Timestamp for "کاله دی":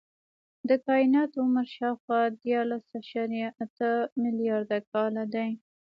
4.91-5.49